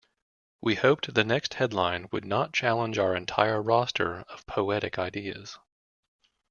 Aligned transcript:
We 0.61 0.73
hoped 0.73 1.13
the 1.13 1.23
next 1.23 1.53
headline 1.53 2.07
would 2.11 2.25
not 2.25 2.53
challenge 2.53 2.97
our 2.97 3.15
entire 3.15 3.61
roster 3.61 4.21
of 4.29 4.47
poetic 4.47 4.97
ideas. 4.97 5.59